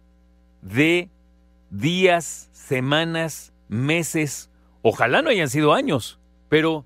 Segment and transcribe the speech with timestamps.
[1.71, 4.51] días, semanas, meses,
[4.83, 6.19] ojalá no hayan sido años,
[6.49, 6.85] pero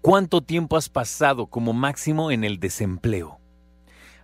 [0.00, 3.38] ¿cuánto tiempo has pasado como máximo en el desempleo?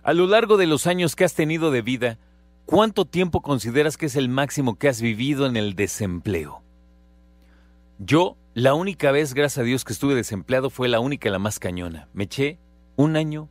[0.03, 2.17] A lo largo de los años que has tenido de vida,
[2.65, 6.63] ¿cuánto tiempo consideras que es el máximo que has vivido en el desempleo?
[7.99, 11.59] Yo, la única vez, gracias a Dios, que estuve desempleado fue la única la más
[11.59, 12.09] cañona.
[12.13, 12.57] Me eché
[12.95, 13.47] un año,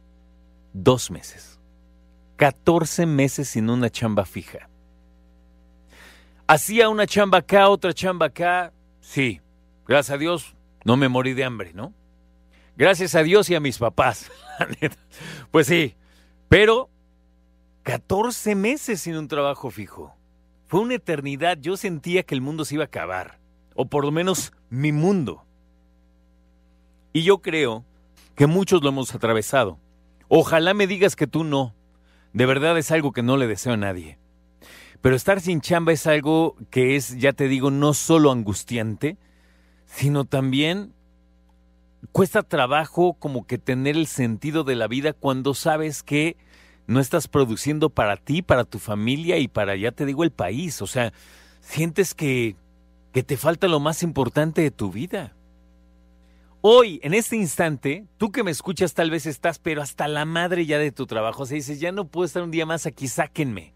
[0.73, 1.60] dos meses.
[2.41, 4.71] 14 meses sin una chamba fija.
[6.47, 8.73] Hacía una chamba acá, otra chamba acá.
[9.03, 9.43] Sí,
[9.87, 10.57] gracias a Dios
[10.87, 11.93] no me morí de hambre, ¿no?
[12.79, 14.31] Gracias a Dios y a mis papás.
[15.51, 15.97] pues sí,
[16.49, 16.89] pero
[17.83, 20.17] 14 meses sin un trabajo fijo.
[20.67, 21.59] Fue una eternidad.
[21.61, 23.39] Yo sentía que el mundo se iba a acabar.
[23.75, 25.45] O por lo menos mi mundo.
[27.13, 27.85] Y yo creo
[28.35, 29.79] que muchos lo hemos atravesado.
[30.29, 31.75] Ojalá me digas que tú no.
[32.33, 34.19] De verdad es algo que no le deseo a nadie.
[35.01, 39.17] Pero estar sin chamba es algo que es, ya te digo, no solo angustiante,
[39.87, 40.93] sino también
[42.13, 46.37] cuesta trabajo como que tener el sentido de la vida cuando sabes que
[46.87, 50.83] no estás produciendo para ti, para tu familia y para, ya te digo, el país.
[50.83, 51.13] O sea,
[51.61, 52.57] sientes que,
[53.13, 55.35] que te falta lo más importante de tu vida.
[56.63, 60.67] Hoy, en este instante, tú que me escuchas tal vez estás, pero hasta la madre
[60.67, 61.45] ya de tu trabajo.
[61.45, 63.73] O sea, dices, ya no puedo estar un día más aquí, sáquenme.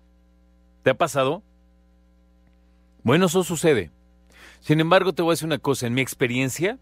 [0.82, 1.42] ¿Te ha pasado?
[3.02, 3.90] Bueno, eso sucede.
[4.60, 5.86] Sin embargo, te voy a decir una cosa.
[5.86, 6.78] En mi experiencia,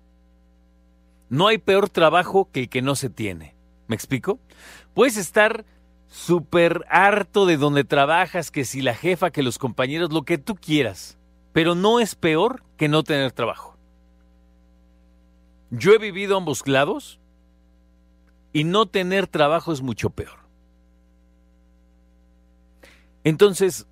[1.28, 3.54] no hay peor trabajo que el que no se tiene.
[3.86, 4.41] ¿Me explico?
[4.94, 5.64] Puedes estar
[6.08, 10.56] súper harto de donde trabajas, que si la jefa, que los compañeros, lo que tú
[10.56, 11.16] quieras.
[11.52, 13.72] Pero no es peor que no tener trabajo.
[15.75, 17.19] Yo he vivido ambos lados
[18.53, 20.38] y no tener trabajo es mucho peor.
[23.25, 23.87] Entonces,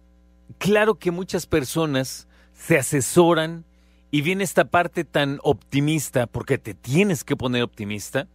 [0.58, 3.64] claro que muchas personas se asesoran
[4.10, 8.28] y viene esta parte tan optimista, porque te tienes que poner optimista,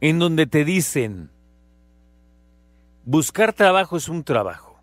[0.00, 1.30] en donde te dicen,
[3.04, 4.80] buscar trabajo es un trabajo.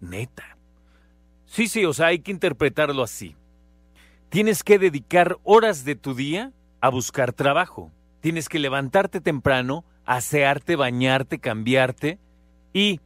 [0.00, 0.56] Neta.
[1.44, 3.34] Sí, sí, o sea, hay que interpretarlo así.
[4.28, 7.90] Tienes que dedicar horas de tu día a buscar trabajo.
[8.20, 12.18] Tienes que levantarte temprano, asearte, bañarte, cambiarte
[12.72, 13.00] y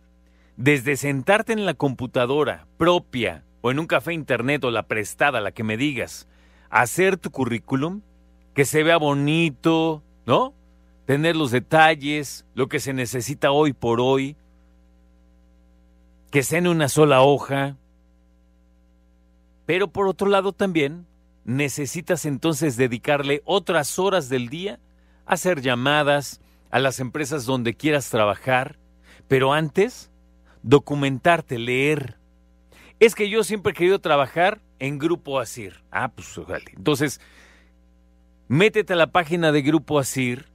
[0.57, 5.53] desde sentarte en la computadora propia o en un café internet o la prestada, la
[5.53, 6.29] que me digas,
[6.71, 8.03] hacer tu currículum,
[8.55, 10.55] que se vea bonito, ¿no?
[11.07, 14.37] Tener los detalles, lo que se necesita hoy por hoy,
[16.31, 17.77] que sea en una sola hoja.
[19.67, 21.07] Pero por otro lado también
[21.45, 24.81] necesitas entonces dedicarle otras horas del día
[25.27, 28.79] a hacer llamadas a las empresas donde quieras trabajar,
[29.29, 30.11] pero antes
[30.63, 32.19] documentarte, leer.
[33.01, 35.83] Es que yo siempre he querido trabajar en Grupo Asir.
[35.91, 36.73] Ah, pues vale.
[36.77, 37.21] Entonces,
[38.49, 40.47] métete a la página de Grupo Asir,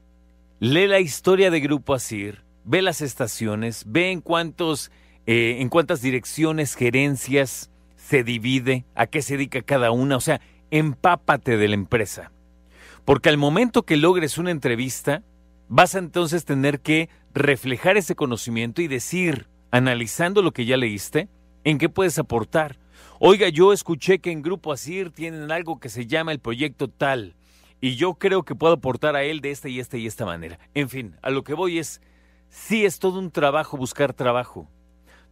[0.59, 4.92] lee la historia de Grupo Asir, ve las estaciones, ve en cuántos,
[5.25, 10.16] eh, en cuántas direcciones, gerencias se divide, a qué se dedica cada una.
[10.16, 10.42] O sea,
[10.72, 12.32] empápate de la empresa.
[13.06, 15.24] Porque al momento que logres una entrevista,
[15.70, 21.30] vas a entonces tener que reflejar ese conocimiento y decir, analizando lo que ya leíste,
[21.64, 22.80] en qué puedes aportar.
[23.20, 27.36] Oiga, yo escuché que en Grupo Asir tienen algo que se llama el proyecto tal,
[27.80, 30.60] y yo creo que puedo aportar a él de esta y esta y esta manera.
[30.74, 32.02] En fin, a lo que voy es,
[32.50, 34.68] sí es todo un trabajo buscar trabajo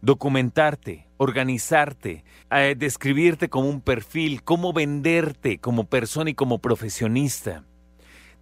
[0.00, 7.64] documentarte, organizarte, eh, describirte como un perfil, cómo venderte como persona y como profesionista.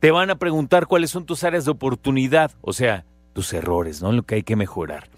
[0.00, 4.12] Te van a preguntar cuáles son tus áreas de oportunidad, o sea, tus errores, ¿no?
[4.12, 5.08] Lo que hay que mejorar.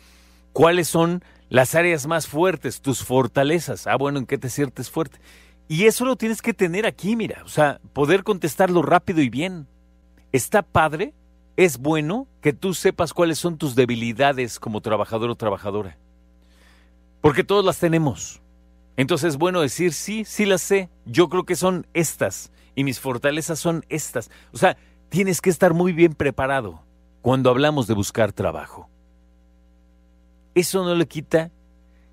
[0.52, 3.86] ¿Cuáles son las áreas más fuertes, tus fortalezas?
[3.86, 5.18] Ah, bueno, ¿en qué te sientes fuerte?
[5.68, 9.66] Y eso lo tienes que tener aquí, mira, o sea, poder contestarlo rápido y bien.
[10.32, 11.12] Está padre,
[11.56, 15.98] es bueno que tú sepas cuáles son tus debilidades como trabajador o trabajadora.
[17.26, 18.40] Porque todos las tenemos.
[18.96, 20.90] Entonces es bueno decir, sí, sí las sé.
[21.06, 22.52] Yo creo que son estas.
[22.76, 24.30] Y mis fortalezas son estas.
[24.52, 24.76] O sea,
[25.08, 26.84] tienes que estar muy bien preparado
[27.22, 28.88] cuando hablamos de buscar trabajo.
[30.54, 31.50] Eso no le quita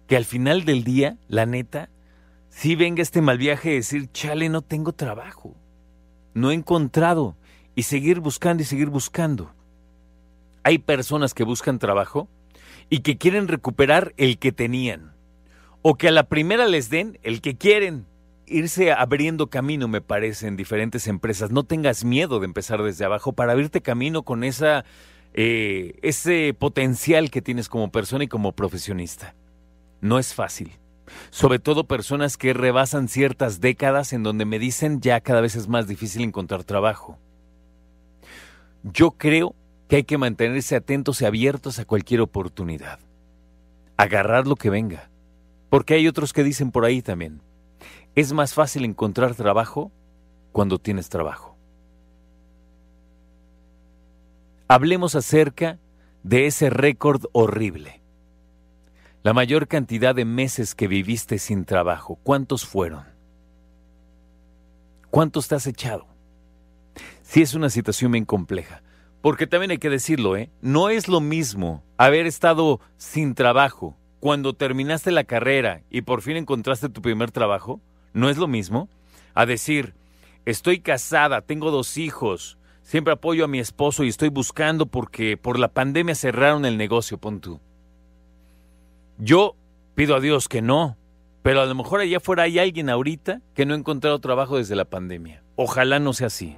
[0.07, 1.92] que al final del día, la neta,
[2.50, 5.54] sí venga este mal viaje de decir, chale, no tengo trabajo,
[6.33, 7.36] no he encontrado,
[7.75, 9.54] y seguir buscando y seguir buscando.
[10.63, 12.30] Hay personas que buscan trabajo
[12.94, 15.16] y que quieren recuperar el que tenían,
[15.81, 18.06] o que a la primera les den el que quieren.
[18.45, 21.50] Irse abriendo camino, me parece, en diferentes empresas.
[21.50, 24.86] No tengas miedo de empezar desde abajo para abrirte camino con esa,
[25.34, 29.34] eh, ese potencial que tienes como persona y como profesionista.
[30.00, 30.74] No es fácil.
[31.31, 35.68] Sobre todo personas que rebasan ciertas décadas en donde me dicen ya cada vez es
[35.68, 37.18] más difícil encontrar trabajo.
[38.84, 39.56] Yo creo
[39.94, 42.98] que hay que mantenerse atentos y abiertos a cualquier oportunidad.
[43.95, 45.12] Agarrar lo que venga.
[45.69, 47.44] Porque hay otros que dicen por ahí también,
[48.16, 49.92] es más fácil encontrar trabajo
[50.51, 51.56] cuando tienes trabajo.
[54.68, 55.78] Hablemos acerca
[56.24, 58.01] de ese récord horrible.
[59.22, 63.06] La mayor cantidad de meses que viviste sin trabajo, ¿cuántos fueron?
[65.12, 66.07] ¿Cuántos te has echado?
[67.22, 68.81] Sí es una situación bien compleja,
[69.23, 70.49] porque también hay que decirlo, ¿eh?
[70.61, 76.35] No es lo mismo haber estado sin trabajo cuando terminaste la carrera y por fin
[76.35, 77.79] encontraste tu primer trabajo,
[78.11, 78.89] no es lo mismo
[79.33, 79.93] a decir,
[80.43, 85.57] estoy casada, tengo dos hijos, siempre apoyo a mi esposo y estoy buscando porque por
[85.57, 87.61] la pandemia cerraron el negocio, pon tú.
[89.19, 89.55] Yo
[89.95, 90.97] pido a Dios que no,
[91.43, 94.75] pero a lo mejor allá afuera hay alguien ahorita que no ha encontrado trabajo desde
[94.75, 95.43] la pandemia.
[95.55, 96.57] Ojalá no sea así.